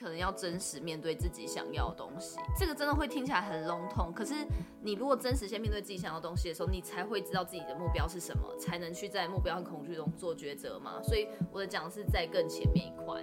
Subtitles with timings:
[0.00, 2.38] 可能要真实面对自己想要的东西。
[2.58, 4.34] 这个真的会听起来很笼统，可是
[4.80, 11.02] 你如果真实先面对自己想要的东西的时候，你才会知道自己的目标是什么，才能去在目标和恐惧中做抉择嘛。
[11.02, 13.22] 所以我的讲是在更前面一块。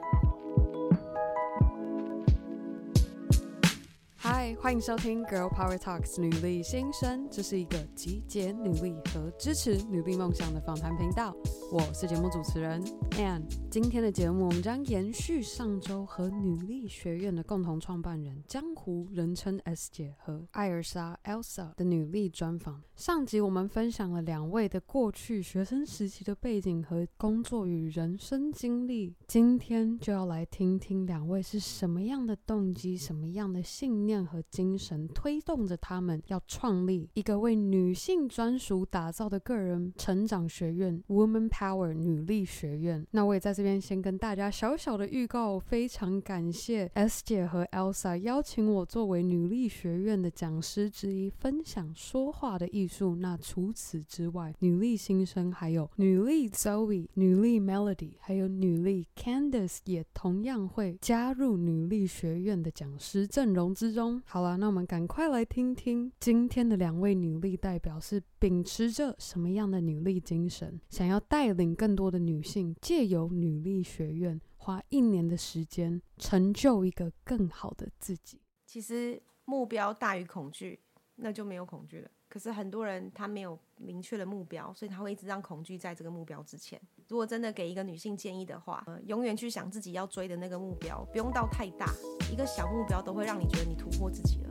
[4.56, 11.36] 欢迎收听《Girl Power Talks》女力新生，这是一个集结女力和支持女力梦想的访谈频道。
[11.72, 13.44] 我是节目主持人 Ann。
[13.70, 22.82] 今天的节目，我们将延续上周和女力学院的共同创办人江湖人称 S 姐和艾尔莎 Elsa 的女力专访。
[22.96, 41.48] 上集我们分享了两位的过去学生时期的背景和工作与人生经历，今天就要来听听两位是什么样的动机、什么样的信念和精神推动着他们要创立一个为女性专属打造的个人成长学院 Woman。
[41.58, 53.16] Power 女力学院，那我也在这边先跟大家小小的预告，非常感谢 S 姐和 Elsa 邀请我作为女力学院的讲师之一，分享说话的艺术。
[53.16, 64.17] 那除此之外，女力新生还有女力 Zoe、女力 Melody，还有女力 Candice 也同样会加入女力学院的讲师阵容之中。
[64.26, 71.38] 好了，那我们赶快来听听今天的两位女力代表是秉持着什么样的女力精神，想要带。
[71.38, 78.42] 带领更多的女性，借由女力学院，花一年的时间，成就一个更好的自己。
[78.66, 80.80] 其实目标大于恐惧，
[81.16, 82.10] 那就没有恐惧了。
[82.30, 86.80] 可是很多人他没有明确的目标，所以他会一直让恐惧在这个目标之前。
[87.08, 91.94] 如果真的给一个女性建议的话，呃，永远去想自己要追的那个目标，不用到太大，
[92.32, 94.50] 一个小目标都会让你觉得你突破自己了。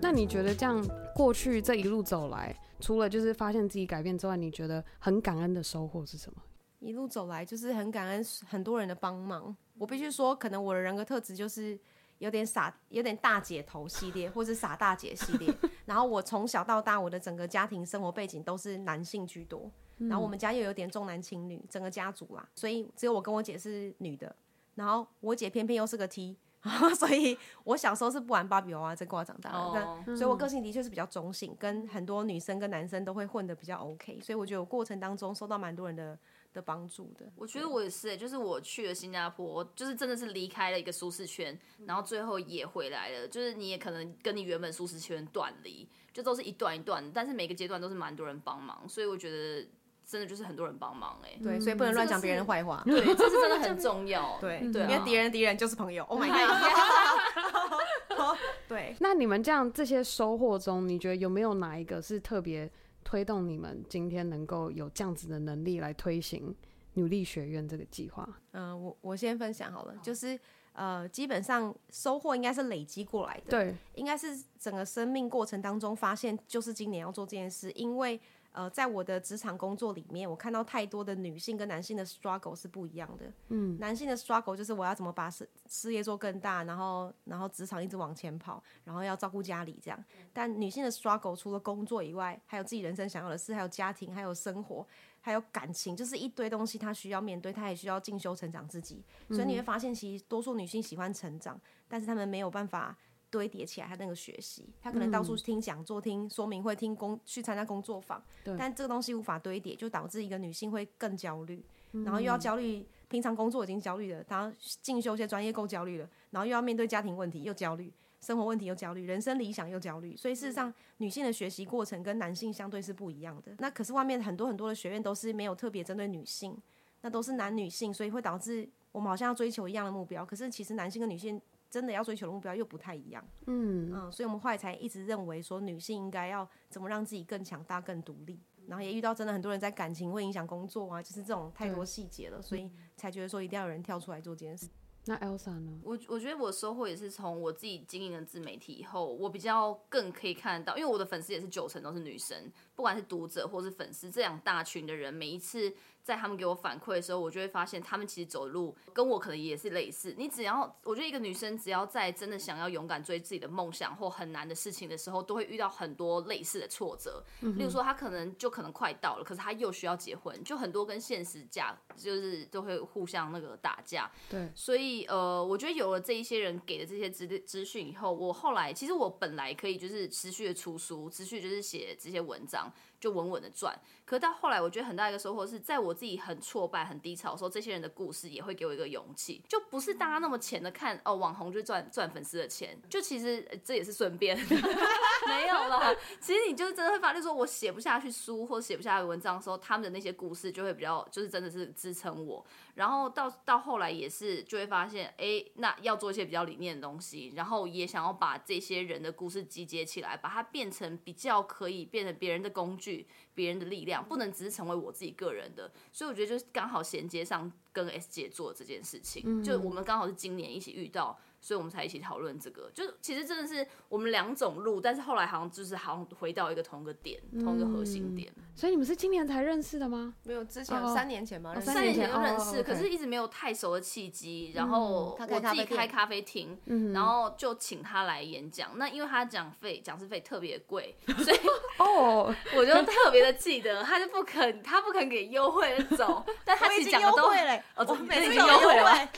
[0.00, 6.40] 那你觉得这样过去这一路走来，除了就是发现自己改变之外，你觉得很感恩的收获是什么？
[6.84, 9.56] 一路走来就是很感恩很多人的帮忙。
[9.78, 11.78] 我必须说，可能我的人格特质就是
[12.18, 15.52] 有点傻，有点大姐头系列，或是傻大姐系列。
[15.86, 24.36] 然后我从小到大，我的整个家庭生活背景都是男性居多，然后我们家又有点重男轻女，整个家族啦，所以只有我跟我姐是女的，
[24.74, 26.36] 然后我姐偏偏又是个 T。
[26.96, 30.04] 所以，我小时候是不玩芭比娃娃这挂长大的，oh.
[30.16, 34.18] 所以我个性的确是比较中性，跟很多女生跟男生都会混的比较 OK。
[34.22, 36.18] 所以我觉得我过程当中受到蛮多人的
[36.54, 37.26] 的帮助的。
[37.36, 43.28] 我觉得我也是、欸，就是我去了新加坡，就是真的是离开了一个舒适圈，然后最后也回来了。
[43.28, 49.66] 就是你也可能跟你原本舒适圈断离，就都是一段一段，但是每个阶段都是蛮多人帮忙，所以我觉得。
[50.06, 56.04] 真的就是很多人帮忙哎、欸，对，所以不能乱讲别人的坏话，对， 这是真的很重要， 对对，因为敌人的敌人就是朋友。
[56.04, 56.28] Oh my
[58.14, 58.36] god！
[58.68, 62.70] 对，那你们这样这些收获中，你觉得有没有哪一个是特别
[63.04, 66.52] 推动你们今天能够有这样子的能力来推行
[66.94, 68.28] 努力学院这个计划？
[68.52, 70.36] 嗯、呃，我我先分享好了，就是
[70.72, 78.20] 呃，基本上收获应该是累积过来的，对，应该是整个生命过程当中发现，就是今年要做这件事，因为。
[78.54, 83.24] 呃，在我的职场工作里面，我看到太多的女性跟男性的 struggle 是不一样的。
[83.48, 90.04] 嗯，男性的 struggle 就是我要怎么把事事业做更大，然后然后职场一直往前跑，然后要照顾家里这样。
[90.32, 94.86] 但女性的 struggle 除了工作以外，还有自己人生想要的事，还有家庭，还有生活，
[95.20, 99.02] 还有感情，就是一堆东西，她需要面对，她也需要进修成长自己。
[99.30, 102.96] 所以你会发现，其实多数女性喜欢成长，但是她们没有办法。
[103.34, 108.22] 堆叠起来，他那个学习，他可能到处听讲座、听说明会、听工去参加工作坊，
[108.56, 111.60] 但这个东西无法堆叠，就导致一个女性会更焦虑，
[112.04, 123.52] 然后又要焦虑，平常工作已经焦虑了，然后进修一些专业够焦虑了，然后又要面对家庭问题又焦虑，生活问题又焦虑，人生理想又焦虑，所以事实上，女性的学习过程跟男性相对是不一样的。
[123.58, 126.56] 那可是外面很多很多的学院都是没有特别针对女性，
[127.00, 131.42] 那都是男女性，所以会导致我们好像要追求一样的目标，可是其实男性跟女性。
[131.74, 138.38] 真的要追求的目标又不太一样，嗯嗯，所以我们后来才一直认为说女性应该要怎么让自己更强大、更独立，
[138.68, 144.68] 然后也遇到真的很多人在感情会影响工作啊，就是这种太多细节了，所以才觉得说一定要有人跳出来做这件事。
[145.06, 145.80] 那 Elsa 呢？
[145.82, 160.14] 我我觉得我收获也是从我自己经营了自媒体以后，我比较更可以看得到，因为我的粉丝也是九成都是女生，不管是读者或是粉丝这两大群的人，每一次在他们给我反馈的时候，我就会发现他们其实走的路跟我可能也是类似。
[160.18, 167.24] 你只要，我觉得一个女生只要在真的想要勇敢追自己的梦想或很难的事情的时候，都会遇到很多类似的挫折。
[167.40, 174.10] 例如说，她可能就可能快到了，可是她又需要结婚，就很多跟现实价就是都会互相那个打架。
[174.28, 174.74] 对，所。
[174.76, 182.63] 以呃，我觉得有了这一些人给的这些资资讯以后，我后来其实我本来可以就是持续的出书，持续就是写这些文章。
[182.64, 182.72] 上，
[183.04, 189.42] 就稳稳的赚，可是到后来，我觉得很大一个收获是在我自己很挫败、很低潮的时候，这些人的故事也会给我一个勇气。
[189.46, 194.34] 就不是大家那么浅的看哦，网红就赚赚粉丝的钱，就其实这也是顺便，
[195.28, 195.94] 没有了。
[196.18, 202.42] 其实你就是真的会发现，说我写不下去书或写不下去文章的时候，他们的那些故事就会比较，就是真的是支撑我。
[202.74, 212.93] 然后到到后来也是就会发现，哎，那要做一些比较理念的东西，然后也想要把这些人的故事集结起来，把它变成比较可以变成别人的工具、
[213.34, 215.72] 别人的力量，不能只是成为我自己个人的。
[215.92, 221.18] 所以我觉得就是刚好衔接上跟 S 姐做这件事情，嗯、就我们刚好是今年一起遇到。
[221.44, 228.32] 所以我们才一起讨论这个，就是其实真的是我们两种路，但是后来好像就是好像回到一个同一个点，嗯、同一个核心点。
[228.56, 230.14] 所以你们是今年才认识的吗？
[230.22, 234.52] 没有，之前三年前吗，三年前就认识，可是一直没有太熟的契机。
[234.54, 236.58] 然后我自己开咖啡厅，
[236.94, 238.78] 然后就请他来演讲。
[238.78, 241.38] 那因为他讲费讲师费特别贵，所以
[241.76, 249.10] 哦，我就特别的记得，他就不肯，他不肯给优惠的走， 但他其实讲的都会嘞，哦，我每次都优惠了，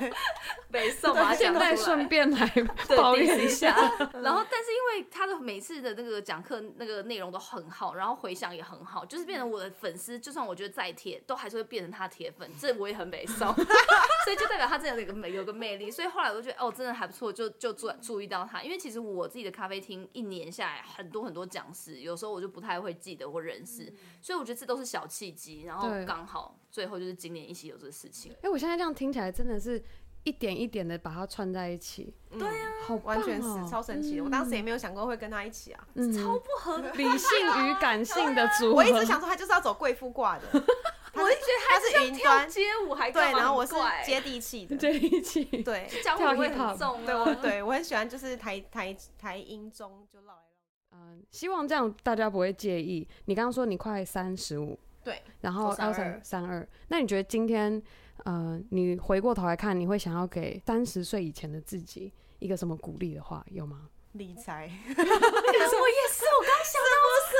[0.68, 1.61] 没送啊，讲。
[1.62, 2.46] 再顺便来
[2.96, 3.68] 抱怨一下，
[4.20, 13.54] 然后但是因为他的每次的那个讲课那个内容都很好，然后回响也很好，就是变成我的粉丝，就算我觉得再铁，都还是会变成他铁粉，这我也很没送，
[14.24, 28.34] 所以就代表他真的有个魅有个魅力，所以后来我就觉得哦，真的还不错，就就注注意到他，因为其实我自己的咖啡厅一年下来很多很多讲师，有时候我就不太会记得或认识，所以我觉得这都是小契机，然后刚好最后就是今年一起有这个事情。
[28.42, 29.82] 哎，我现在这样听起来真的是。
[30.24, 34.22] 一点一点的把它串在一起，对呀，好，完全是超神奇的。
[34.22, 35.84] 我当时也没有想过会跟他一起啊，
[36.14, 37.02] 超不合理。
[37.18, 38.74] 性与感性的组合。
[38.78, 42.48] 我一直想说他就是要走贵妇挂的， 我一直觉得他是云端。
[42.48, 43.74] 街舞还对，然后我是
[44.04, 50.98] 接地气的，接地气，对，跳会很重，对，我对我很喜欢，就是台台台音中就绕来绕。
[50.98, 53.08] 嗯，希望这样大家不会介意。
[53.24, 56.20] 你刚刚说你快三十五，对，然后二。
[56.22, 57.82] 三二，那你觉得今天？
[58.24, 63.88] 呃，你回过头来看，你会想要给三十岁以前的自己一个什么鼓励的话，有吗？
[64.12, 66.94] 理财， 我也是，我刚想到
[67.28, 67.34] 是，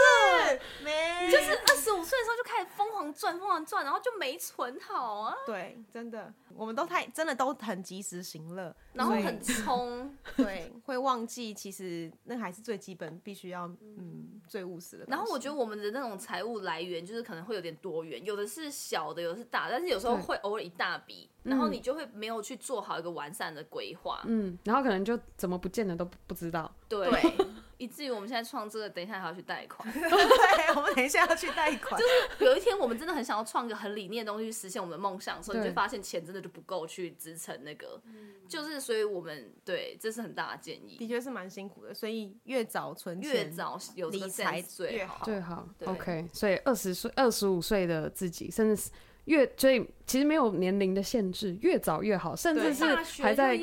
[0.84, 5.34] 没，就是二十五岁的时候就开始疯狂赚，疯狂赚，然后就没存好啊。
[5.46, 15.05] 对，真的，我们都太真的都很及时行乐，然后很冲， 对，会忘记其实那还是最基本，必须要嗯最务实的。
[15.08, 21.28] 然后我觉得我们的那种财务来源就是可能会有点多元，有的是小的，有的是大，但是有时候会偶尔一大笔。
[21.43, 27.11] 然后你就会没有去做好一个完善的规划，嗯，然后可能就怎么不见得都不知道，对，
[27.82, 38.00] 以至于我们现在创这个，等一下还要去贷款， 对，我们等一下要去贷款， 就是有一天我们真的很想要创个很理念的东西去实现我们的梦想的时候，你就发现钱真的就不够去支撑那个，
[38.46, 48.90] 就是所以我们对这是很大的建议，的确是蛮辛苦的，所以越早存钱越早有理财最好最好，OK，所以二十岁二十五岁的自己，甚至是。
[49.26, 52.85] 越所以其实没有年龄的限制，越早越好，甚至是
[53.23, 53.56] 还在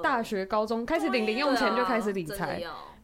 [0.00, 2.62] 大学、高中开始领零用钱就开始理财。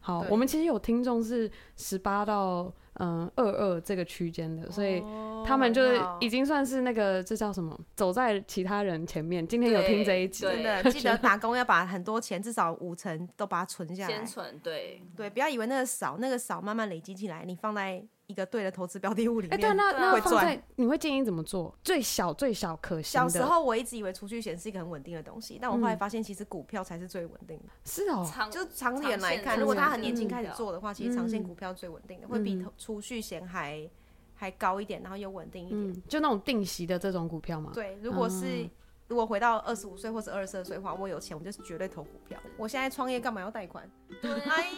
[0.08, 5.05] 好，我们其实有听众是十八到嗯二二这个区间的，所以
[5.44, 9.46] 他们就是已经算是那个这叫什么，走在其他人前面。
[9.46, 14.58] 今天有听这一集，真的记得打工要把很多钱，至少五成都把它存下来，先存。
[14.60, 18.02] 对对，不要以为那个少，那个少慢慢累积起来，你放在。
[18.28, 21.75] 一个对的投资标的物里面，哎，对，那那放在你会建议怎么做？
[21.82, 23.04] 最小最小可行。
[23.04, 27.64] 小时候我一直以为储蓄险是一个很稳定的东西，但我后来发现其实股票才是最稳定的。
[27.85, 33.88] 是哦，就长远来看，如果他很年轻开始做的话，其实长线股票最稳定的，会比储蓄险还
[34.35, 36.02] 还高一点，然后又稳定一点。
[36.06, 37.70] 就那种定息的这种股票吗？
[37.73, 38.68] 对，如果是
[39.08, 42.38] 如果回到二十五岁或者二十二岁的话，我有钱，我就是绝对投股票。
[42.58, 43.90] 我现在创业干嘛要贷款？
[44.23, 44.28] 哎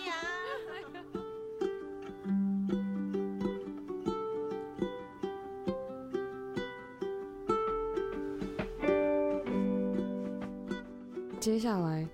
[0.06, 0.14] 呀。
[11.40, 12.06] 接下来，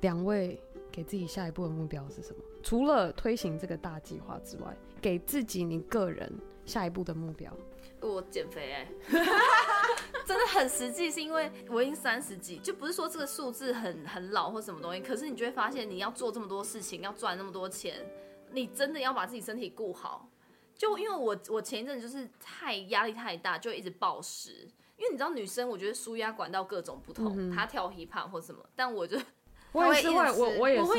[0.00, 2.42] 两位给自己下一步的目标是什么？
[2.60, 6.32] 除了推行这个大计划之外，给自己你个人
[6.66, 7.56] 下一步的目标？
[8.00, 8.88] 我减肥哎、
[10.26, 18.04] 真的很实际，是因为我已经三十几，就不是说这个数字很很老或什么东西，可是你就会发现，你要做这么多事情，要赚那么多钱，
[18.50, 20.28] 你真的要把自己身体顾好。
[20.76, 24.68] 就因为我我前一阵就是太压力太大，就一直暴食。
[25.04, 29.18] 因为你知道女生，我觉得舒压管道各种不同，她跳 hiphop 或什么，但我就
[29.72, 30.94] 我也是会，我我也是会，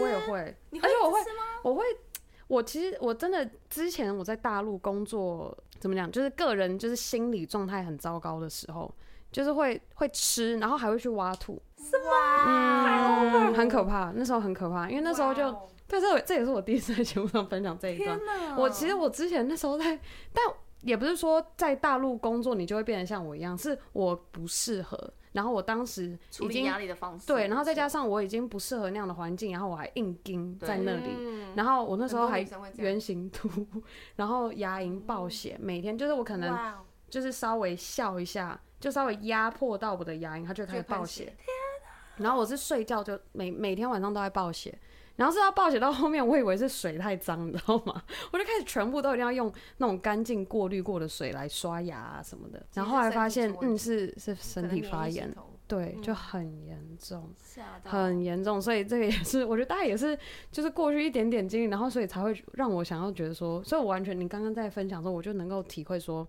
[0.00, 1.20] 我也会，而且我会，
[1.62, 1.84] 我会，
[2.48, 8.90] 我其实我真的之前我在大陆工作，怎么讲，就是个人就是心理状态很糟糕的时候，
[9.30, 12.46] 就是会会吃，然后还会去挖土，是吗？
[12.46, 15.52] 嗯，很可怕，那时候很可怕，因为那时候就，
[15.86, 18.18] 对，这这也是我第一次在节目上分享这一段。
[18.56, 20.00] 我其实我之前那时候在，
[20.32, 20.44] 但
[20.82, 25.12] 也不是说在大陆工作你就会变得像我一样，是我不适合。
[25.32, 32.44] 然后我当时已经压力的方式，对，然后再加上我已经不适合那样的环境，然后我还硬盯在那里，嗯、然后我那时候还
[32.78, 33.48] 圆形秃，
[34.16, 36.74] 然后牙龈爆血，嗯、每天就是我可能
[37.08, 41.32] 就是稍微笑一下，就稍微压迫到我的牙龈，它就开始爆血。
[42.16, 44.76] 然后我是睡觉就每每天晚上都在爆血。
[45.20, 48.02] 然后是要暴雪到后面，我以为是水太脏，你知道吗？
[48.32, 52.64] 我就开始全部都一定要用那种干净过滤过的水来刷牙啊什么的。
[52.72, 55.30] 然后后来发现，嗯，是是身体发炎，
[55.68, 57.30] 对，就很严重，
[57.84, 58.58] 很严重。
[58.62, 60.18] 所以这个也是，我觉得大家也是，
[60.50, 66.26] 就是过去一点点经历，然后所以才会让我想要觉得说，所以我完全你刚刚在分享的时候，我就能够体会说，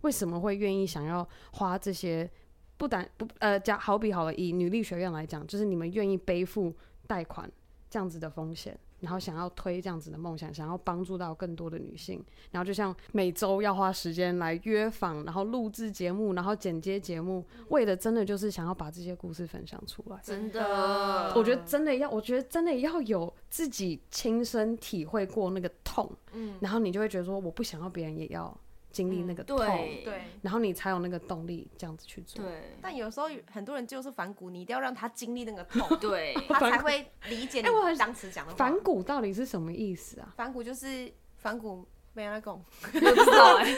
[0.00, 2.28] 为什么会愿意想要花这些，
[2.76, 6.74] 不但不呃，加好比好了，以女力学院来讲，就是你们愿意背负
[7.06, 7.48] 贷款。
[7.92, 20.18] 这样子的风险，然后想要推这样子的梦想，想要帮助到更多的女性，然后就像每周要花时间来约访，然后录制节目，然后剪接节目，为的真的就是想要把这些故事分享出来。
[20.22, 28.58] 真的，我觉得真的要，我觉得真的要有自己亲身体会过那个痛，嗯，然后你就会觉得说，我不想要别人也要。
[28.92, 29.58] 经历那个痛，
[30.04, 32.44] 对，然后你才有那个动力这样子去做。
[32.44, 37.68] 对，但有时候很多人就是反骨，你一定要让他经历那个痛， 对，他才会理解你
[37.98, 38.56] 当时讲的话。
[38.56, 40.32] 反骨到底是什么意思啊？
[40.36, 43.74] 反骨就是反骨，没人讲，不知道哎，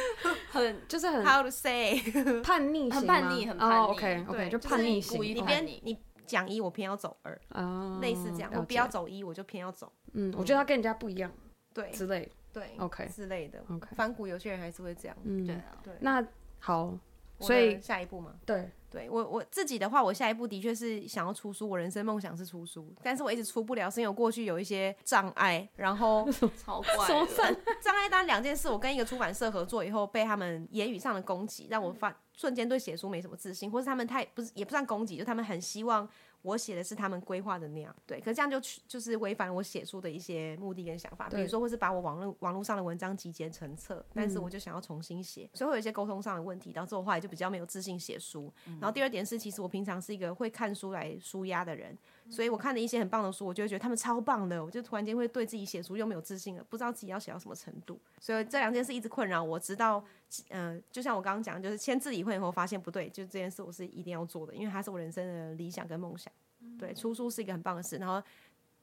[0.50, 2.00] 很 就是很 How to say
[2.42, 3.86] 叛逆，很叛逆，很叛逆。
[3.86, 5.22] OK OK，就叛逆型。
[5.22, 8.50] 你偏你讲一，我偏要走二，类似这样。
[8.54, 9.92] 我不要走一，我就偏要走。
[10.14, 11.30] 嗯，我觉得他跟人家不一样，
[11.72, 12.30] 对，之类。
[12.54, 15.94] 对，OK 之类的，OK，反骨有些人还是会这样，嗯，对对。
[16.00, 16.24] 那
[16.60, 16.96] 好，
[17.40, 27.08] 所以下一步嘛，对，对我我自己的话，我下一步的确是想要出书，我人生梦想是出书，但是我一直出不了，是因为我过去有一些障碍，然后 超怪，
[27.82, 36.08] 障碍单两件事，我跟一个出版社合作以后，被他们言语上的攻击，让我发瞬间对写书没什么自信，或是他们太不是也不算攻击，就他们很希望。
[36.44, 48.52] 我写的是他们规划的那样，对，可是这样就就是违反我写书的一些目的跟想法，比如说或是把我网络网络上的文章集结成册，但是我就想要重新写，嗯、所以会有一些沟通上的问题，导致我后来就比较没有自信写书。
[48.66, 51.96] 嗯、然后第二点是，其实我平常是一个会看书来舒压的人。
[52.30, 58.00] 所以我看了一些很棒的书，我就会觉得他们超棒的，我就突然间会对自己写书又没有自信了，不知道自己要写到什么程度。
[58.18, 60.02] 所以这两件事一直困扰我，直到
[60.50, 66.32] 嗯、呃，就像我刚刚讲，就是签字离婚以后发现不对，就这件事我是一定要做的，因为它是我人生的理想跟梦想。
[66.78, 68.22] 对，出书是一个很棒的事，然后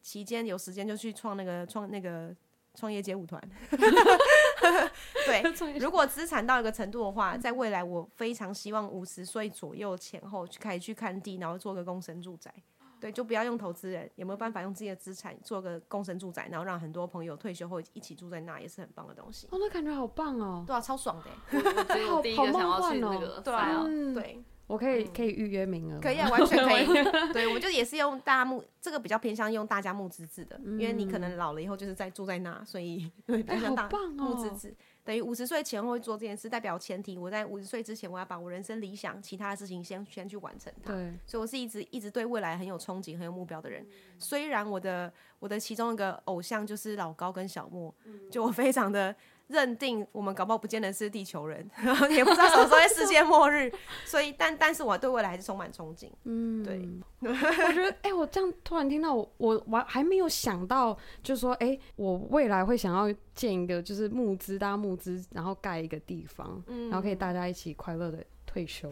[0.01, 2.35] 期间有时间就去创那个创那个
[2.75, 3.41] 创业街舞团。
[5.25, 5.41] 对，
[5.79, 12.53] 如果资产到一个程度的话，在未来我非常希望五十岁左右前后去开始去看地，然后做个共生住宅。
[13.01, 19.47] 对，就不要用投资人，有没有办法用自己的资产做个共生住宅，然后让很多朋友退休后一起住在那，也是很棒的东西。
[19.49, 20.63] 哦，那感觉好棒哦！
[20.65, 21.25] 对啊，超爽的。
[21.51, 24.43] 我我第一个想要去那个，对啊，对。
[24.67, 26.85] 我可以可以预约名额，可以啊，完全可以。
[27.33, 34.73] 对，我们就也是用大家募，这个比较偏向用大家募资制的，因为你可能老了以后就是在住在那，所以对，比较像大募资制。
[35.11, 40.93] 等于五十岁前会做这件事，代表前提我在五十岁之前，我要把我人生理想其他的事情先先去完成它。
[40.93, 43.85] 对，所以我是一直一直对未来很有憧憬、很有目标的人。
[44.17, 47.93] 虽然我的我的其中一个偶像就是老高跟小莫，
[48.31, 49.13] 就我非常的。
[49.51, 51.69] 认定我们搞不好不见得是地球人，
[52.09, 53.71] 也不知道什么时候会世界末日，
[54.05, 56.09] 所以但但是我对未来还是充满憧憬。
[56.23, 56.87] 嗯，对，
[57.19, 57.27] 我
[57.73, 68.91] 觉得哎、欸，我这样突然听到我我我还没有想到，就是说哎、欸，我未来会想要建一个就是募资，大家募资，然后盖一个地方，嗯、然后可以大家一起快乐的退休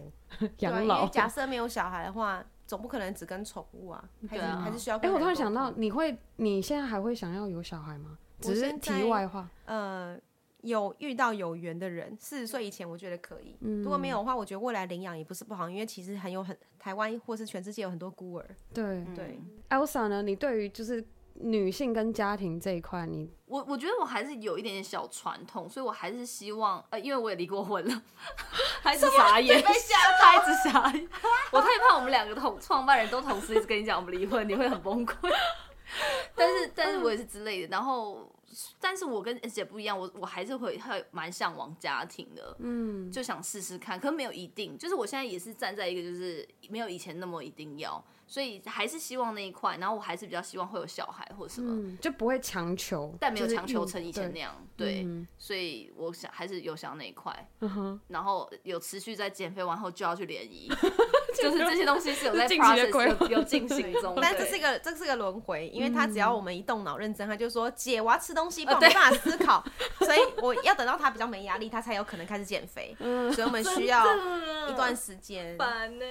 [0.60, 1.08] 养老。
[1.08, 4.98] 假设没有小孩的话，总不可能只跟宠物啊，还是、啊、还是需要。
[4.98, 8.18] 哎、欸，我突然想到，你会你现在还会想要有小孩吗？
[8.42, 10.18] 只是题外话，呃。
[10.62, 13.56] 有遇到有缘的人，四十岁以前我觉得可以。
[13.62, 18.46] 嗯、如果没有的话，我觉得未来领养也不是不好，因为其实很有很台湾或是全世界有很多孤儿。
[18.74, 19.40] 对对
[19.70, 20.22] ，Elsa 呢？
[20.22, 21.02] 你对于就是
[21.36, 28.02] 女性跟家庭这一块，你我我觉得我还是有一点点小传统，所以我还是希望呃，因为我也离过婚了，
[28.84, 31.08] 孩子傻眼，被吓孩子傻眼，
[31.54, 35.16] 我太怕我们两个同创办人都同时一直跟你讲我们离婚，你会很崩溃。
[36.36, 38.30] 但是但是我也是之类的，然后。
[38.80, 60.70] 但是我跟 S 姐不一样，我我还是会会蛮向往家庭的，嗯，就想试试看，可是没有一定，就是我现在也是站在一个就是没有以前那么一定要，所以还是希望那一块，然后我还是比较希望会有小孩或者什么，嗯、就不会强求，但没有强求成以前那样，对，所以我想还是有想那一块，嗯，然后有持续在减肥完后就要去联谊，
[61.38, 69.64] 就是这些东西是有在 process 有进行中， 但这是一个这是一个轮回，因为他只要我们一动脑认真，他就说姐我要吃东西，不然没办法思考，
[70.00, 72.96] 所以我要等到他比较没压力，他才有可能开始减肥，
[73.34, 74.06] 所以我们需要
[74.68, 75.58] 一段时间，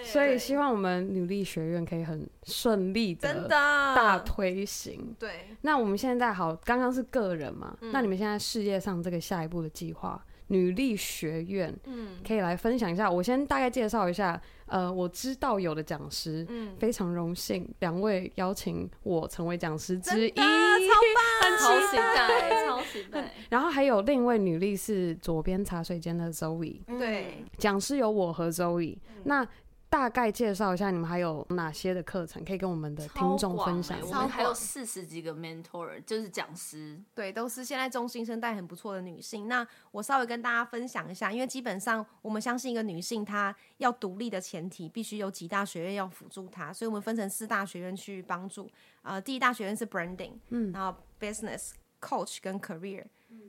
[0.04, 3.48] 所以希望我们努力学院可以很顺利的。
[3.48, 5.14] 大推行。
[5.18, 13.10] 对，那我们现在好，刚刚是个人嘛，那你们现在事业上这个下一步的计划，女力学院，嗯，可以来分享一下。
[13.10, 23.32] 我先大概介绍一下，呃，我知道有的讲师，嗯，非常荣幸两位邀请我成为讲师之一，超棒，超期待，超期待。
[23.50, 29.46] 然后还有另一位女力是左边茶水间的 Zoe，对，讲师有我和 Zoe，那。
[29.90, 33.96] 大概介绍一下你们还有哪些的课程可以跟我们的听众分享？
[33.98, 39.48] 欸、我们还有四十几个 mentor，就是讲师，对，都是现在中新生代很不错的女性。
[39.48, 48.70] 那我稍微跟大家分享一下，因为基本上我们相信一个女性她要独立的前提，必须有几大学院要辅助她，所以我们分成四大学院去帮助。
[49.02, 53.04] 呃，第一大学院是 branding，嗯，然后 business coach 跟 career。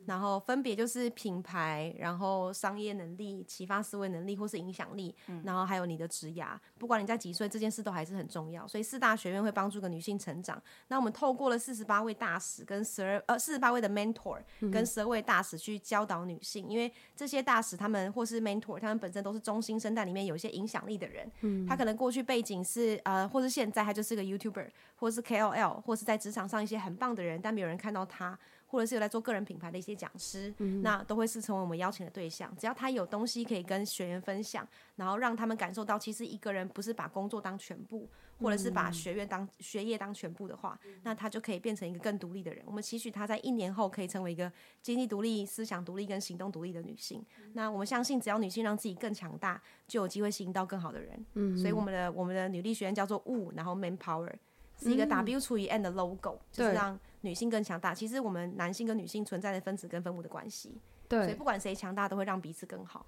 [0.05, 8.67] 然后分别就是品牌，然后商业能力、启发思维能力或是影响力，嗯、然后还有你的职涯，不管你在几岁，这件事都还是很重要。
[8.67, 10.61] 所以四大学院会帮助个女性成长。
[10.87, 21.31] 那我们透过了四十八位大使跟十二呃四十八位的 mentor 跟十二位大使去教导女性，嗯、因为这些大使他们或是 mentor，他们本身都是中心生代里面有一些影响力的人。
[21.41, 28.37] 嗯，他可能过去背景是呃，或是现在他就是个 YouTuber，或是 KOL，或是在职场上一些很棒的人，但没有人看到他。
[28.69, 32.55] 或者是有在做个人品牌的一些讲师，嗯、那都会是成为我们邀请的对象。
[32.55, 38.07] 只要他有东西可以跟学员分享，然后让他们感受到，其实一个人不是把工作当全部，
[38.39, 42.63] 或者是把学院当学业当全部的话，嗯、那他就可以变成一个更独立的人。
[42.67, 44.51] 我们期许他在一年后可以成为一个
[44.83, 47.25] 经济独立、思想独立跟行动独立的女性。
[47.39, 51.25] 嗯、那我们相信，只要女性让自己更强大，就有机会吸引到更好的人。
[51.33, 54.31] 嗯，所以我们的我们的女力学院叫做 W，然后 Manpower
[54.77, 56.99] 是一个 W 除以 N 的 logo，、嗯、就是让。
[57.21, 63.05] 女性更强大，其实我们男性跟女性存在的分子跟分母的关系，对，所以不管谁强大，都会让彼此更好。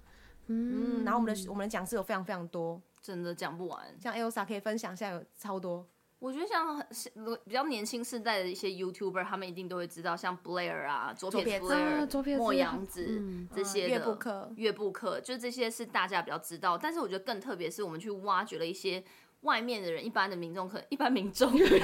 [0.48, 3.82] 嗯，嗯，然后我们的我们的讲师有非常非常多，真的讲不完。
[4.00, 5.86] 像 Elsa 可以分享一下，有超多。
[6.18, 6.78] 我觉得像
[7.44, 13.98] 比较年轻世代的一些 YouTuber，他们一定都会知道，像 Blair 啊，左撇子 Blair、莫阳子、嗯、这些的。
[13.98, 16.78] 乐布克，乐布克，就这些是大家比较知道。
[16.78, 19.02] 但是我觉得更特别是，我们去挖掘了一些。
[19.42, 21.78] 外面的人，一般的民众，可 能一般民 众、听众、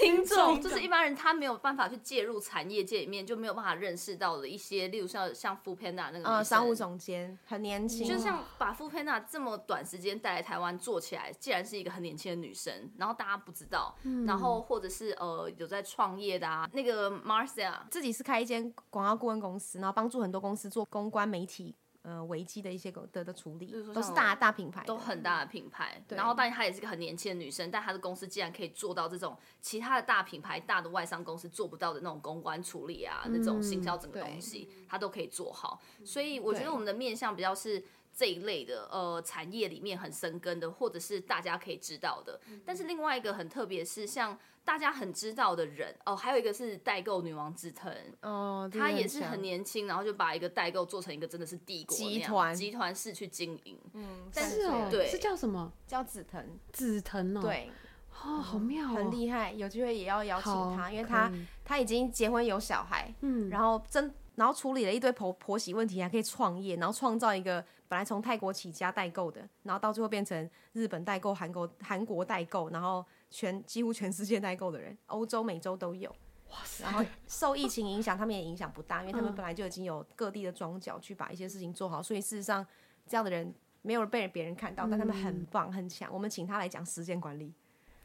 [0.00, 21.76] 听众，就是一般人，他没有办法去介入产业界里面，就没有办法认识到的一些，例如像像 foodpanda 那个呃商务总监，很年轻，就像把 foodpanda 这么短时间带来台湾做起来，既然是一个很年轻的女生，然后大家不知道，嗯、然后或者是呃有在创业的啊，那个 Marcia 自己是开一间广告顾问公司，然后帮助很多公司做公关媒体。
[22.02, 26.02] 呃，危机的一些的的处理，都是大大品牌，都很大的品牌。
[26.08, 35.78] 对然后，当然她也是个很年轻的女生，但她的公司竟然可以做到这种其他的大品牌、大的外商公司做不到的那种公关处理啊，嗯、那种行销整个东西，她都可以做好。
[36.02, 37.84] 所以，我觉得我们的面向比较是
[38.16, 42.40] 这一类的，呃，产业里面很深根的，或者是大家可以知道的。
[42.64, 44.38] 但是，另外一个很特别是像。
[44.62, 53.80] 大家很知道的人哦，还有一个是代购女王紫藤哦，她也是很年轻，然后就把一个代购做成一个真的是帝国集团集团式去经营。
[53.94, 55.72] 嗯，但是哦，对，是叫什么？
[55.86, 57.72] 叫紫藤，紫藤哦，对，
[58.22, 61.32] 哦，好妙，很厉害，有机会也要邀请他，因为他
[61.64, 73.04] 他已经结婚有小孩，嗯，然后真然后处理了一堆婆婆媳问题，还可以创业，然后创造一个本来从泰国起家代购的，然后到最后变成日本代购、韩国韩国代购，然后。
[73.32, 76.10] 全几乎全世界代购的人，欧洲、美洲都有。
[76.50, 76.82] 哇塞！
[76.82, 82.66] 然后受疫情影响，他们也影响不大，因为他们本来就已经有各地的庄脚去把一些事情做好，所以事实上
[83.06, 86.12] 这样的人没有被别人看到，但他们很棒很强。
[86.12, 87.54] 我们请他来讲时间管理。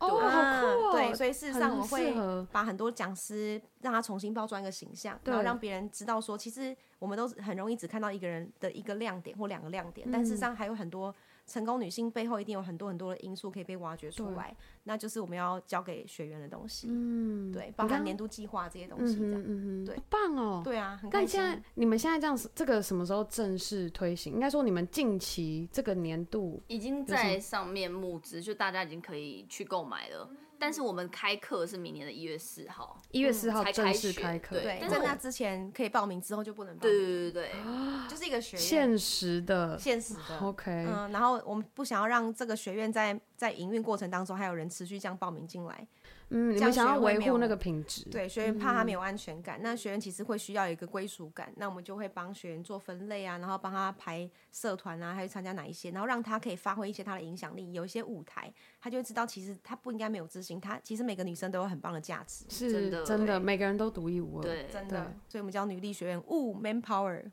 [0.08, 0.92] 哦，好酷哦！
[0.92, 2.14] 对，所以事实上我们会
[2.52, 11.14] 把很多讲师让他重新包装一个形象，然后让别人知道说，其实我们都很容易只看到一个人的一个亮点或两个亮点，但事实上还有很多。
[11.46, 16.88] 成功女性背后一定有很多很多的因素可以被挖掘出来，那就是我们要教给学员的东西。
[16.90, 20.62] 嗯，对，包含年度计划这些东西，这样，嗯嗯对，棒哦。
[20.64, 21.40] 对啊，很开心。
[21.40, 24.34] 但现在你们现在这样，这个什么时候正式推行？
[24.34, 30.30] 应该说你们近期这个年度已经在上面募资，就大家已经可以去购买了。
[30.60, 34.60] 但是我们开课是明年的一月四号，一月四号才正式开开课。
[34.60, 36.98] 对，但在那之前可以报名，之后就不能报名。
[36.98, 40.40] 对对对对，就是一个学院，限时的，现实的。
[40.40, 45.88] OK，嗯，然后我们不想要让这个学院在在营运过程当中还有人持续这样报名进来。
[46.30, 67.24] 嗯，你们想要维护那个品质，对学员怕他没有安全感，嗯、那学员其实会需要一个归属感，那我们就会帮学员做分类啊，然后帮他排社团啊，还有参加哪一些，然后让他可以发挥一些他的影响力，有一些舞台，他就会知道其实他不应该没有自信，他其实每个女生都有很棒的价值，是真的，真的每个人都独一无二，对，真的，所以我们叫女力学院，哦 Man Power，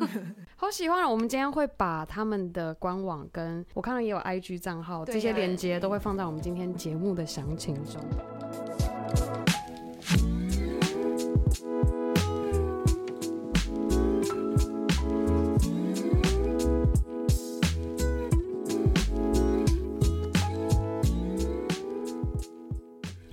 [0.56, 8.00] 好喜欢，我们今天会把他们的官网跟我看到也有 IG 账号，这些节都会放在我们今天节目的详情中。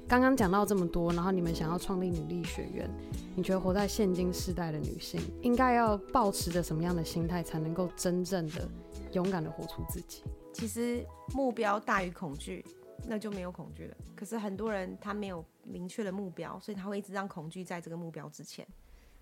[0.07, 2.89] 刚刚讲到这么多，然后你们想要创立女力学院，
[3.35, 8.67] 你觉得活在现今世代的女性应该要抱持着什么样的心态，才能够真正的
[9.13, 10.23] 勇敢的活出自己？
[10.59, 12.65] 其实目标大于恐惧，
[13.07, 13.95] 那就没有恐惧了。
[14.13, 18.67] 可是很多人他没有明确的目标，所以他会一直让恐惧在这个目标之前。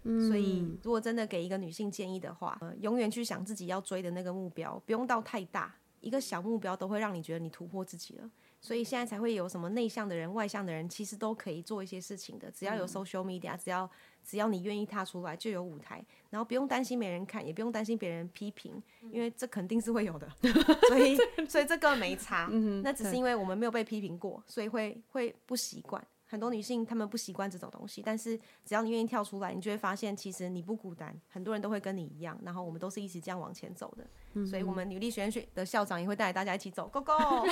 [0.01, 8.27] 嗯，所以如果真的给一个女性建议的话，呃，永远去想自己要追的那个目标，不用到太大，一个小目标都会让你觉得你突破自己了。
[8.59, 12.49] 所以现在才会有什么内向的人、外向的人，其实都可以做一些事情的。
[12.49, 13.87] 只要有 social media，只要
[14.27, 16.03] 只要你愿意踏出来，就有舞台。
[16.29, 20.29] 然后不用担心没人看，也不用担心别人批评，因为这肯定是会有的。
[20.89, 21.15] 所以
[21.47, 22.49] 所以这个没差。
[22.83, 26.05] 那只是因为我们没有被批评过，所以会会不习惯。
[26.29, 34.05] 很多女性她们不习惯这种东西，但是只要你愿意跳出来，你就会发现其实你不孤单，很多人都会跟你一样，然后我们都是一起这样往前走的。
[34.33, 37.13] 嗯、所以，我们女力学院学的校长也会带着大家一起走，Go Go！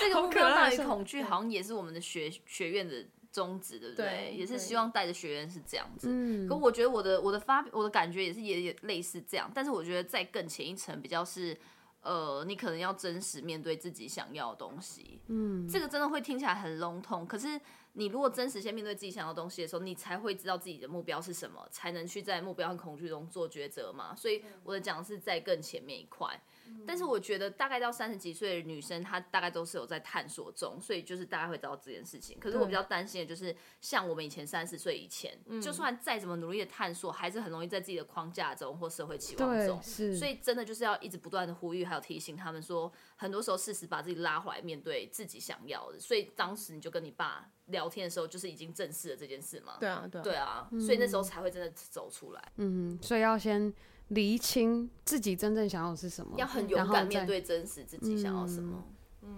[0.00, 4.06] 这个目标大于恐惧，好像也是我们的学学院的宗旨，对不对？
[4.06, 6.08] 对，也是希望带着学员是这样子。
[6.10, 11.58] 嗯、可我觉得我的我的发我的感觉也是也也类似这样，但是我觉得在更前一层比较是。
[12.06, 17.26] 呃，你可能要真实面对自己想要的东西，嗯，这个真的会听起来很笼统。
[17.26, 17.58] 可是
[17.96, 24.14] 你如果真实先面对自己想要的东西的时候，你才会知道自己的目标是什么，才能去在目标和恐惧中做抉择嘛。
[24.16, 26.40] 所以我的讲是在更前面一块。
[26.86, 32.38] 但是我觉得大概到三十几岁的女生，她大概都是有在探索中，所以就是大家会知道这件事情。
[32.40, 39.80] 可是我比较担心的就是，像我们以前三十岁以前，就算再怎么努力的探索，还是很容易在自己的框架中或社会期望中。
[39.82, 46.00] 所以真的就是要一直不断的呼吁，还有提醒他们说，很多时候适时把自己拉回来，面对自己想要的。
[46.00, 49.74] 所以当时你就跟你爸聊天的时候，就是已经正视了这件事嘛。
[49.80, 50.68] 对啊，对啊，对啊。
[50.80, 52.52] 所以那时候才会真的走出来。
[52.56, 53.72] 嗯，所以要先。
[54.08, 58.84] 厘清自己真正想要的是什么，要很勇敢面对真实自己想要什么。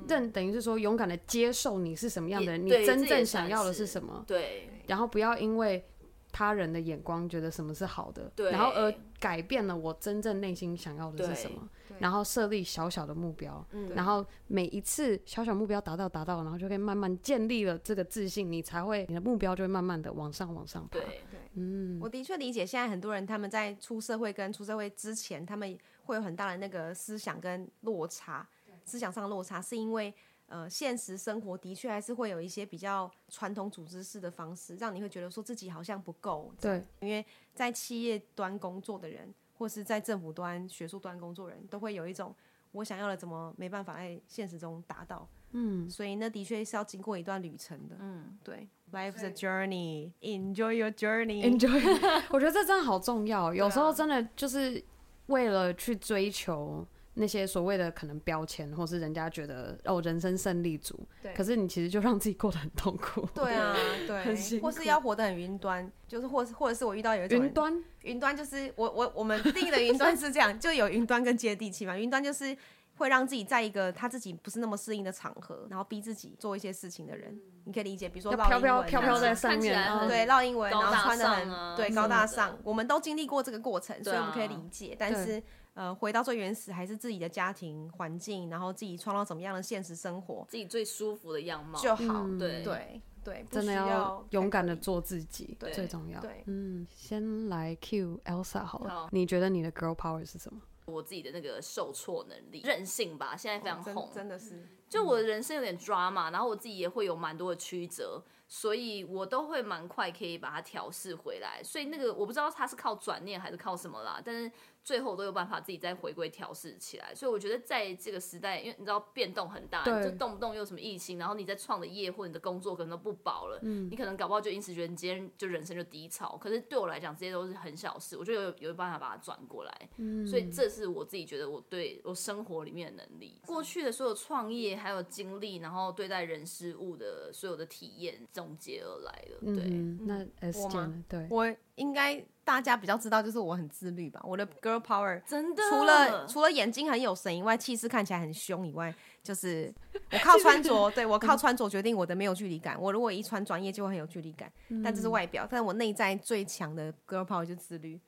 [0.08, 4.24] 但等于是说，勇敢的接受你是什么样的人，你真正想要的是什么。
[4.26, 4.68] 对。
[4.88, 5.88] 然后不要因为
[6.32, 11.68] 他人的眼光觉得什么是好的，然后而改变了我真正内心想要的是什么。
[11.98, 20.98] 然后设立小小的目标，然后每一次小小目标达到达到，然后就可以慢慢建立了这个自信，你才会你的目标就会慢慢的往上往上爬。
[20.98, 21.20] 对。
[21.54, 28.46] 嗯，我的确理解，现在很多人他们在出社会跟出社会之前，他们会有很大的那个思想跟落差，
[28.84, 30.12] 思想上的落差，是因为
[30.48, 36.52] 呃，现实生活的确还是会有一些比较传统组织式的方式，让你会觉得说自己好像不够。
[36.60, 42.34] 对，因为在企业端工作的人，或是在政府端、学术端工作人都会有一种
[42.72, 45.28] 我想要的怎么没办法在现实中达到。
[45.52, 47.96] 嗯，所以那的确是要经过一段旅程的。
[47.98, 51.80] 嗯，对，Life's a journey，enjoy your journey，enjoy。
[52.30, 54.84] 我觉得这真的好重要，有时候真的就是
[55.26, 56.86] 为了去追求
[57.18, 63.26] 那些所谓的可能标签，或是人家觉得哦人生胜利组，对，可是你其实就让自己过得很痛苦。
[63.34, 63.74] 对啊，
[64.06, 72.56] 对，或是要活得很云端，就是或是或者是我遇到有一种云端，云端就是我我我们定义的云端是这样， 就有云端跟接地气嘛，云端就是。
[72.98, 84.96] 会让自己在一个他自己不是那么适应的场合，然后逼自己做一些事情的人，你可以理解，比如说飘飘飘飘在上面，对，绕英文，然后穿的很对高大上，我们都经历过这个过程，所以我们可以理解。
[84.98, 85.42] 但是
[85.76, 92.26] 呃，回到最原始，还是自己的家庭环境，然后自己创造怎么样的现实生活，自己最舒服的样貌就好。
[92.38, 96.18] 对对对，真的要勇敢的做自己，最重要。
[96.18, 100.58] 对，嗯，先来 cue Elsa 好了，你觉得你的 girl power 是什么？
[100.86, 104.66] 我自己的那个受挫能力、韧性吧，现在非常红，真的是。
[104.88, 111.60] 就我的人生有点 drama，然后我自己也会有蛮多的曲折，所以我都会蛮快可以把它调试回来。
[111.62, 114.50] 所以那个我不知道他是靠转念还是靠什么啦，但是。
[114.86, 126.38] 最后都有办法自己再回归调试起来，所以我觉得在这个时代，因为你知道变动很大，就动不动又什么疫情，然后你在创的业或你的工作可能都不保了，嗯，你可能搞不好就因此觉得你今天就人生就低潮。
[126.40, 139.52] 可是对我来讲，这些都是很小事，我觉得有有办法把它转过来，嗯，所以这是我自己觉得我对我生活里面的能力，过去的所有创业还有经历，然后对待人事物的所有的体验总结而来的。
[139.52, 140.78] 对，嗯、那 S 姐？
[141.08, 142.22] 对，我应该。
[142.46, 144.20] 大家比较知道，就是我很自律吧。
[144.22, 149.74] 我的 girl power 真的除了除了眼睛很有神以外，气势看起来很凶以外，就是
[150.12, 152.80] 我靠穿着，对 我靠穿着决定我的没有距离感。
[152.80, 154.48] 我如果一穿专业就会很有距离感，
[154.84, 155.44] 但这是外表。
[155.50, 158.00] 但是我内在最强的 girl power 就是自律。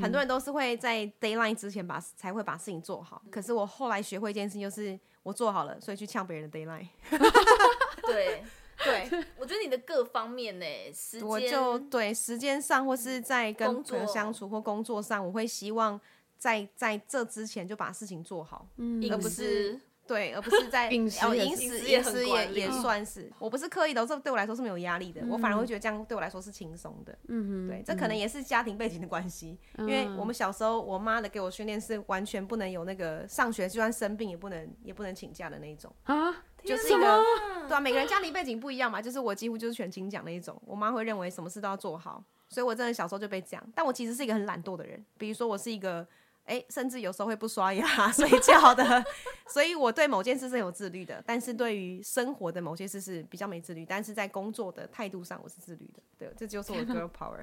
[0.00, 6.86] 很多人都是会在 deadline 之前把才会把事情做好，可是我后来学会一件事情，就是我做好了，所以去抢别人的 deadline。
[8.06, 8.44] 对。
[8.84, 10.64] 对， 我觉得你的各方面呢，
[10.94, 16.00] 时间，我就对时间上或是在跟朋友相处或工作上，我会希望
[16.38, 19.80] 在在这之前就把事情做好，嗯，而不是。
[20.04, 27.16] 对，而不是在 饮食，饮食也是也也算是，我不是刻意的，这对我来说是没有压力的，我反而会觉得这样对我来说是轻松的。
[27.28, 35.94] 嗯对，这可能也是家庭背景的关系，因为我们小时候我妈的给我训练是完全不能有那个上学就算生病也不能也不能请假的那一种。
[36.02, 37.22] 啊，就是一个
[37.68, 46.06] 对啊，每个人家庭背景不一样嘛，就是我几乎就是全勤奖那一种，我妈会认为什么事都要做好，所以我真的小时候就被这样，但我其实是一个很懒惰的人，比如说我是一个。
[46.44, 49.04] 哎，甚至有时候会不刷牙 睡觉的，
[49.46, 53.86] 所以我对某件事是有自律的，但是对于生活的某些事是比较没自律。
[53.86, 56.02] 但是在工作的态度上，我是自律的。
[56.18, 57.38] 对，这就是我的 girl power，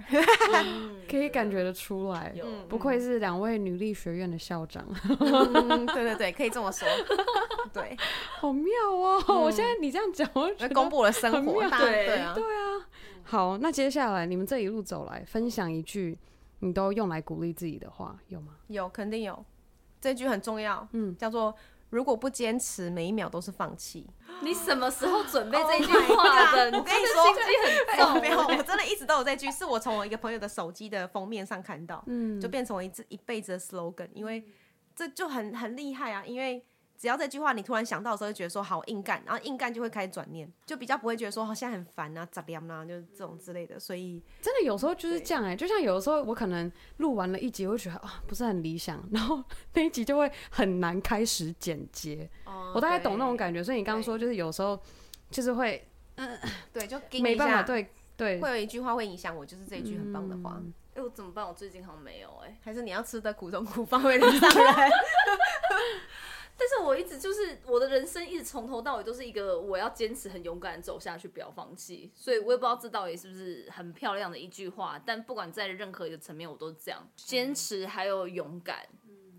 [1.10, 2.34] 可以感觉得出来。
[2.68, 4.86] 不愧是两位女力学院的校长。
[5.20, 6.88] 嗯，对对对，可以这么说。
[7.72, 7.96] 对，
[8.40, 9.24] 好妙哦！
[9.44, 12.88] 我现在你这样讲，我觉得公布我的生活，对对啊，对啊。
[13.24, 16.18] 好，那接下来你们这一路走来，分享一句。
[16.60, 18.56] 你都用来鼓励自己的话有吗？
[18.68, 19.46] 有，肯定有。
[20.02, 21.54] 这句很重要，嗯，叫做
[21.90, 24.08] “如果不坚持，每一秒都是放弃。”
[24.42, 26.78] 你什么时候准备 这句话的？
[26.78, 28.22] 我跟你说，心机很重。
[28.22, 34.46] 没有，我真的一直都有这句，是我从我一个朋友的手机的封面上看到，嗯，就变成我一一辈子的 slogan，因为
[34.96, 36.64] 这就很很厉害啊，因为。
[37.00, 43.80] 只要这句话你突然想到的时候，就觉得说好硬干，然后硬干就会开始转念，就比较不会觉得说好像很烦啊、咋样啊，就是这种之类的。
[43.80, 49.42] 所以真的有时候就是这样哎、欸，就像有的时候我可能录完了一集，我会觉得啊不是很理想，然后
[49.76, 52.30] 那一集就会很难开始剪接。
[52.44, 53.64] 哦，我大概懂那种感觉。
[53.64, 54.78] 所以你刚刚说就是有时候
[55.32, 56.38] 就是会嗯
[56.74, 60.62] 对，就没办法对对，会有一句话会影响我，就是这一句很棒的话。
[60.96, 61.48] 哎、我怎么办？
[61.48, 64.92] 我最近好像没有哎、欸，还是你要吃的苦中苦， 方为人上人。
[66.60, 72.12] 但是我一直就是我的人生一直从头到尾都是一个我要坚持很勇敢走下去，不要放弃。
[72.14, 78.86] 所以我也不知道这到底是不是很漂亮的一句话，但不管在任何一个层面，我都是这样坚持还有勇敢。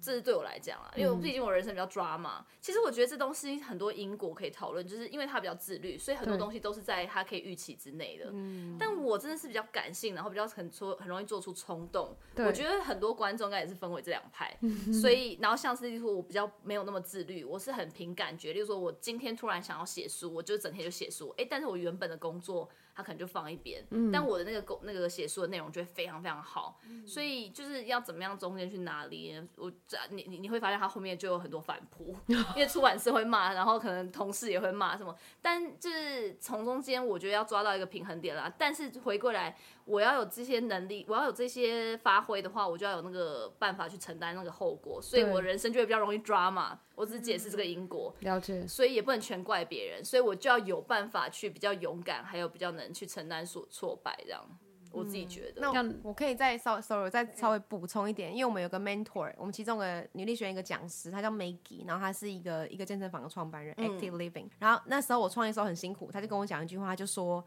[0.00, 2.46] 这是对我来讲啊，因为毕竟我人生比较抓嘛。
[2.60, 8.32] 其实我觉得这东西很多因果可以讨论，就是因为他比较自律，所以很多东西都是在他可以预期之内的。
[8.78, 12.16] 但我真的是比较感性，然后比较很说很容易做出冲动。
[12.36, 14.56] 我觉得很多观众应该也是分为这两派。
[15.00, 18.52] 所以，然后像是例如说我比较没有那么自律，我是很凭感觉。
[18.52, 21.34] 例如说我今天突然想要写书，我就整天就写书。
[21.36, 22.68] 哎，但是我原本的工作。
[23.00, 39.56] 他可能就放一边，嗯、但我的那个狗那个写书的内容就会非常非常好，嗯、所以就是要怎么样中间去拿捏，我这你你你会发现他后面就有很多反扑， 因为出版社会骂，然后可能同事也会骂什么，但就是从中间我觉得要抓到一个平衡点啦，但是回过来。
[39.84, 46.78] 我要有这些能力，我要有这些发挥的话，我就要有那个办法去承担那个后果，所以我人生就会比较容易抓嘛。
[46.94, 54.44] 我只是解释这个因果，了解，所以也不能全怪别人，所以我就要有办法去比较勇敢，还有比较能去承担所挫败这样。
[54.92, 67.44] 我自己觉得，那我，可以再稍 sorry 再稍微补充一点，因为我们有个 mentor，我们其中的女力学院一个讲师，她叫 Maggie，然后她是一个一个健身房的创办人、嗯、Active Living，然后那时候我创业的时候很辛苦，她就跟我讲一句话，她就说。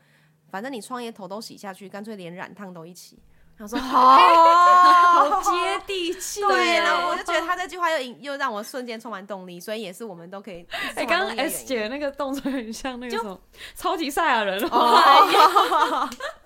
[0.54, 3.18] 反正你创业头都洗下去，干脆连染烫都一起。
[3.58, 6.42] 他说 好，好接地气。
[6.42, 10.64] 对，然后我就觉得他这句话又又让我瞬间充满动力，所以也是我们都可以。
[10.94, 13.40] 哎，刚刚 S 姐那个动作很像那个什么
[13.76, 16.08] 超级赛亚人哦。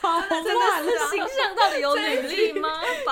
[0.00, 2.68] 好，真的是形象到底有女力吗？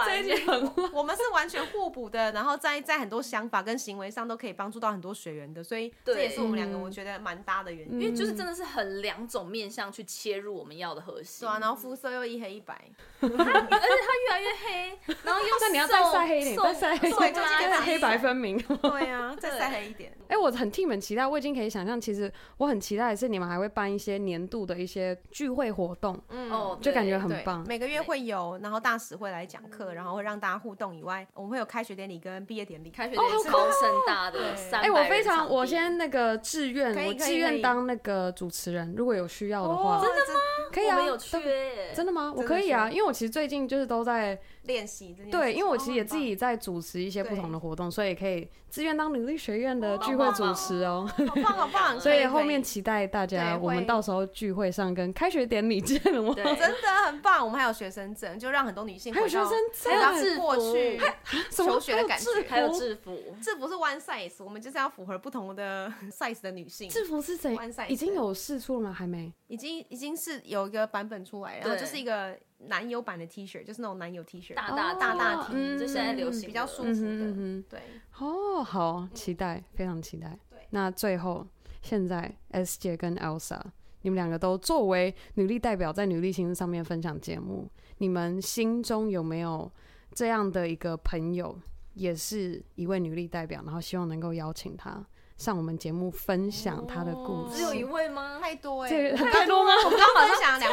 [0.07, 0.91] 这一起很好。
[0.93, 8.01] 我们是完全互补的，然后在在很多想法跟行为上都可以帮助到很多学员的，所以这也是我们两个我觉得蛮搭的原因。
[8.01, 11.47] 因为就是真的是很两种面向去切入我们要的核心。
[11.47, 12.75] 对啊，然后肤色又一黑一白，
[13.21, 18.59] 而且他越来越黑，然后又那你要再晒黑一点，再晒黑一点，就是黑白分明。
[18.59, 20.17] 对啊， 再晒黑一点。
[20.29, 27.65] 哎，我很替你们期待，我已经可以想象，其实我很期待的是你们还会办一些年度的一些聚会活动，嗯，就感觉很棒。
[27.69, 32.91] 每个月会有，然后大使会来讲课，然后会让大家互动以外，我们会有开学典礼跟毕业典礼。
[32.91, 34.39] 开学典礼是超盛大的，
[34.73, 40.41] 哎，我非常，我先那个志愿，我志愿当那个主持人，如果有需要的话，真的吗？
[40.73, 42.33] 可以啊，有缺，真的吗？
[42.37, 44.39] 我可以啊，因为我其实最近就是都在。
[44.65, 51.11] 练习这件事对，因为我其实也自己在主持一些不同的活动，所以可以自愿当努力学院的聚会主持哦。
[51.27, 51.97] 好棒好棒！
[51.99, 56.35] 所以后面期待大家，我们到时候聚会上跟开学典礼见了。
[56.35, 57.43] 对， 真的很棒。
[57.43, 61.01] 我们还有学生证，就让很多女性还有学生证，还有过去
[61.51, 63.17] 求学的感觉，还有制服。
[63.41, 66.91] 制服是 one size，我们就是要符合不同的 size 的女性。
[66.91, 67.57] 制服是谁
[67.89, 68.93] 已经有试出了吗？
[68.95, 69.33] 还没？
[69.47, 72.37] 已经已经是有一个版本出来，然后就是一个。
[72.67, 77.63] 男友版的 T 恤就是那种男友 T 恤，大大大大 T，就现在流行比较舒服的。
[77.71, 77.81] 对，
[78.19, 80.37] 哦，好期待，非常期待。
[80.51, 81.47] 对，那最后
[81.83, 83.61] 现在 S 姐跟 Elsa，
[84.03, 89.71] 你们两个都作为女力代表，在女力新生上面分享节目，你们心中有没有
[90.13, 91.57] 这样的一个朋友，
[91.95, 95.07] 也是一位女力代表，然后希望能够邀请她
[95.39, 98.39] 上我们节目分享他的故事，只有一位吗？
[98.43, 99.73] 太多哎，太多吗？
[99.85, 100.68] 我们刚分享两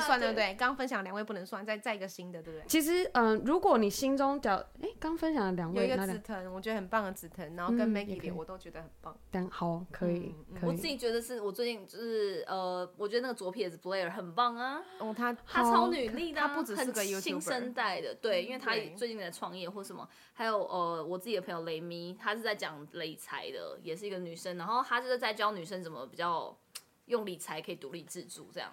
[0.00, 0.54] 能算，对不对？
[0.54, 2.66] 刚分享两位不能算，再再一个新的，对不对？
[2.68, 9.16] 其实，嗯，如果你心中叫，哎，刚分享了两位，有一个紫藤，我觉得很棒的紫藤，然后跟 Maggie 我都觉得很棒。
[9.30, 24.80] 但好，可以，我自己觉得是我最近就是呃，我觉得那个左撇子 Blair 很棒啊，哦，他他超女力的，他不只是个新生代的，对，因为他最近在创业或什么，还有呃，我自己的朋友雷咪，他是在讲理财的，也是一个女生，然后。
[24.90, 26.56] 他就是在教女生怎么比较
[27.04, 28.72] 用理财可以独立自主，这样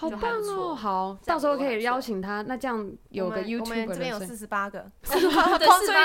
[0.00, 0.74] 好棒哦！
[0.74, 2.40] 好，到时候可以邀请他。
[2.42, 5.46] 那这样有个 YouTube，我们这边有四十八个，对，四十八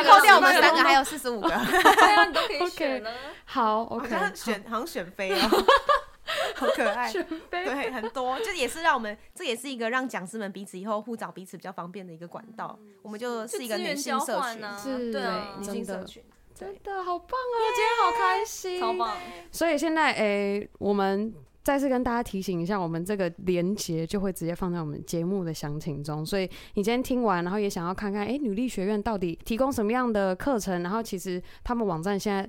[0.03, 3.11] 个，扣掉我们三个，还有四十五个， 这样你都可以选了。
[3.45, 5.37] 好，OK，选好像选妃哦，
[6.55, 12.77] 好可爱，选妃对，很多，就也是让我们，这也是一个让讲师们彼此以后互找彼此比较方便的一个管道。
[13.01, 15.21] 我们就是一个女性社群，是，对，
[15.59, 16.21] 女性社群。
[16.53, 17.55] 真的好棒啊！
[17.59, 19.17] 我今天好开心，超棒。
[19.51, 21.33] 所以现在，哎、欸，我们
[21.65, 26.23] 再次跟大家提醒一下，我们这个连接就会直接放在我们节目的详情中。
[26.23, 30.83] 所以你今天听完，然后也想要看看，哎、欸，女力学院到底提供什么样的课程？
[30.83, 32.43] 然后其实他们网站现在，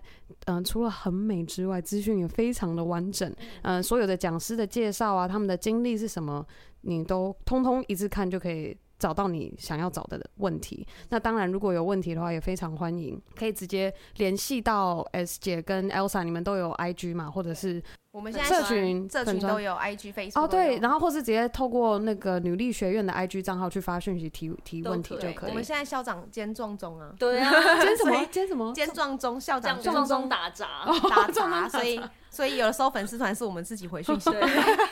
[0.45, 3.27] 嗯、呃，除了很美之外，资讯也非常的完整。
[3.63, 6.47] 嗯、呃，所有的讲师的介绍啊，他们的经历是什么，
[6.83, 8.77] 你都通通一次看就可以。
[8.99, 25.51] 找到你想要找的问题，那当然如果有问题的话，也非常欢迎，可以直接联系到 S 姐跟 Elsa，你们都有 IG 嘛，或者是我们现在社群社群都有 IG Facebook 哦，对，然后或是直接透过那个女力学院的 IG 账号去发讯息提提问题就可以。
[25.51, 27.51] 我们现在校长兼撞钟啊，对啊，
[27.85, 28.25] 兼什么？
[28.33, 28.73] 兼什么？
[28.73, 32.01] 兼撞钟，校长撞钟打杂打杂，所以。
[32.37, 34.29] 所以有的时候粉丝团是我们自己回讯息，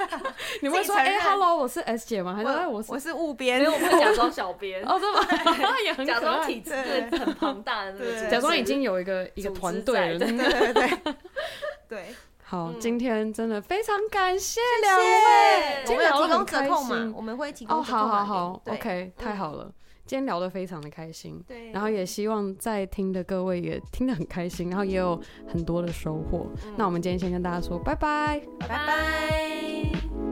[0.62, 2.32] 你会说哎，Hello，我是 S 姐吗？
[2.32, 4.82] 还是哎，我我是务编，因为我们会假装小编。
[4.82, 5.76] 哦，对吗？
[5.84, 10.98] 也 很假装体质很庞大的那个，假装已经有一个一个团队了，对对对
[11.86, 12.14] 对。
[12.46, 17.12] 好，今天真的非常感谢两位，我们有提供折扣吗？
[17.14, 19.70] 我们会提供哦，好好好，OK，太好了。
[20.06, 26.46] 今天聊得非常的开心，对，然后也希望在听的各位也听得很开心，然后也有很多的收获。
[26.66, 30.23] 嗯、那我们今天先跟大家说拜拜，拜拜。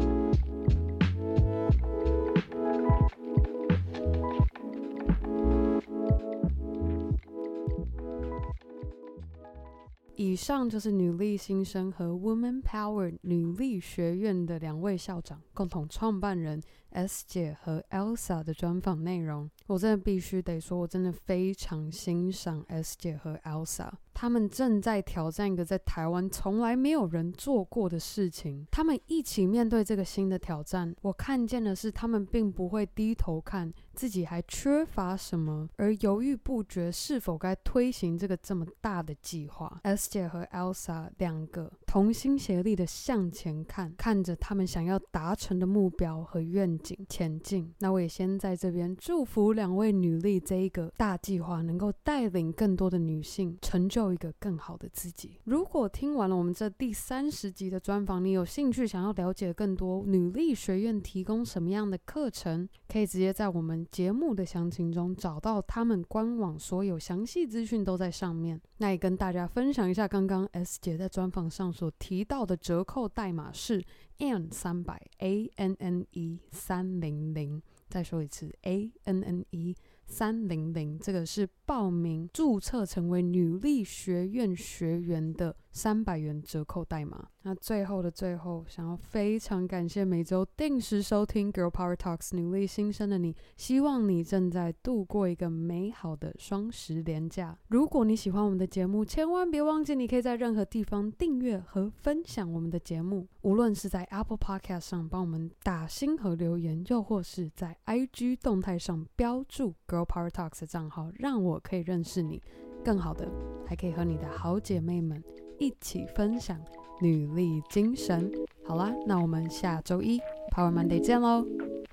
[10.22, 19.50] 以上就是女力新生和 Woman Power 女力学院的两位校长共同创办人 S 姐和 Elsa 的专访内容。
[19.66, 23.90] 我真的必须得说，我真的非常欣赏 S 姐和 Elsa。
[24.14, 28.64] 他们正在挑战一个在台湾从来没有人做过的事情。
[28.70, 30.94] 他们一起面对这个新的挑战。
[31.02, 39.80] 我看见的是，他们并不会低头看自己还缺乏什么，而犹豫不决是否该推行这个这么大的计划。
[39.82, 47.72] S 姐和 Elsa 两个同心协力的向前看，看着他们想要达成的目标和愿景前进。
[47.78, 55.38] 那我也先在这边祝福两位女力这一个大计划，能够带领更多的女性成就一个更好的自己。
[55.44, 68.60] 如果听完了我们这第三十集的专访，你有兴趣想要了解更多女力学院提供什么样的课程，可以直接在我们节目的详情中找到他们官网，所有详细资讯都在上面。
[68.76, 73.82] 那也跟大家分享一下，刚刚 S 姐在专访上所提到的折扣代码是
[74.18, 77.62] N 三百 A N N E 三零零。
[77.88, 79.74] 再说一次 A N N E。
[80.04, 87.28] 三零零，这个是报名注册成为女力学院学员的三百元折扣代码。
[87.44, 97.58] 那最后的最后，想要非常感谢每周定时收听《Girl Power Talks》女力新生的你，希望你正在度过一个美好的双十连假。
[97.68, 112.42] 如果你喜欢我们的节目，千万别忘记，你可以在任何地方订阅和分享我们的节目，无论是在 Apple Podcast 上帮我们打星和留言，又或是在 IG 动态上标注 Girl Power Talks 的账号，让我可以认识你。
[112.84, 113.28] 更好的，
[113.66, 115.22] 还可以和你的好姐妹们
[115.58, 116.58] 一起分享。
[117.00, 118.30] 女力精神，
[118.64, 121.44] 好啦，那我们下周一 Power Monday 见喽，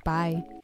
[0.03, 0.59] 拜。